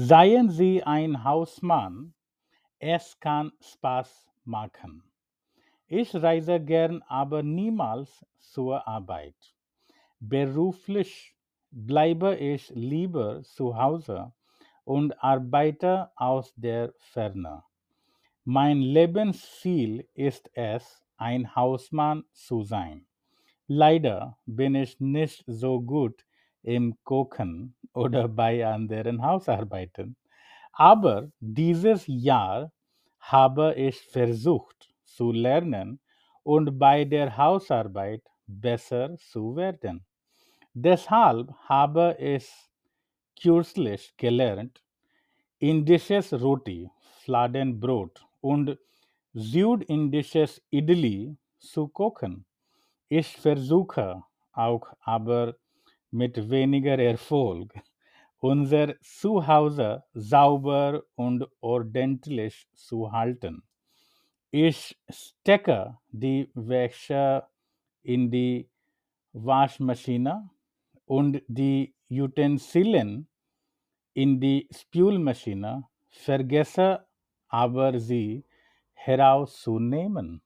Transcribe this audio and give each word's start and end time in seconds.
Seien 0.00 0.48
Sie 0.48 0.80
ein 0.84 1.24
Hausmann, 1.24 2.14
es 2.78 3.18
kann 3.18 3.50
Spaß 3.60 4.30
machen. 4.44 5.02
Ich 5.88 6.14
reise 6.14 6.60
gern, 6.60 7.02
aber 7.08 7.42
niemals 7.42 8.24
zur 8.38 8.86
Arbeit. 8.86 9.34
Beruflich 10.20 11.34
bleibe 11.72 12.36
ich 12.36 12.70
lieber 12.76 13.42
zu 13.42 13.76
Hause 13.76 14.32
und 14.84 15.20
arbeite 15.20 16.12
aus 16.14 16.54
der 16.54 16.94
Ferne. 16.98 17.64
Mein 18.44 18.80
Lebensziel 18.80 20.08
ist 20.14 20.48
es, 20.54 21.04
ein 21.16 21.56
Hausmann 21.56 22.22
zu 22.30 22.62
sein. 22.62 23.04
Leider 23.66 24.38
bin 24.46 24.76
ich 24.76 25.00
nicht 25.00 25.42
so 25.48 25.80
gut 25.80 26.24
im 26.62 26.96
Kochen 27.04 27.74
oder 27.94 28.28
bei 28.28 28.66
anderen 28.66 29.22
Hausarbeiten. 29.22 30.16
Aber 30.72 31.30
dieses 31.40 32.04
Jahr 32.06 32.72
habe 33.20 33.74
ich 33.74 34.00
versucht 34.00 34.94
zu 35.04 35.32
lernen 35.32 36.00
und 36.42 36.78
bei 36.78 37.04
der 37.04 37.36
Hausarbeit 37.36 38.22
besser 38.46 39.16
zu 39.18 39.56
werden. 39.56 40.04
Deshalb 40.74 41.52
habe 41.68 42.16
ich 42.18 42.48
kürzlich 43.40 44.16
gelernt, 44.16 44.82
indisches 45.58 46.32
Roti, 46.32 46.90
Fladenbrot 47.22 48.26
und 48.40 48.78
südindisches 49.34 50.62
Idli 50.70 51.36
zu 51.58 51.88
kochen. 51.88 52.46
Ich 53.08 53.36
versuche 53.36 54.22
auch, 54.52 54.88
aber 55.00 55.56
mit 56.10 56.50
weniger 56.50 56.98
Erfolg, 56.98 57.72
unser 58.38 58.98
Zuhause 59.00 60.04
sauber 60.12 61.02
und 61.14 61.46
ordentlich 61.60 62.66
zu 62.72 63.12
halten. 63.12 63.62
Ich 64.50 64.98
stecke 65.10 65.98
die 66.08 66.50
Wäsche 66.54 67.44
in 68.02 68.30
die 68.30 68.70
Waschmaschine 69.32 70.50
und 71.04 71.42
die 71.48 71.94
Utensilien 72.10 73.28
in 74.14 74.40
die 74.40 74.66
Spülmaschine, 74.70 75.84
vergesse 76.08 77.06
aber 77.48 77.98
sie 77.98 78.44
herauszunehmen. 78.94 80.42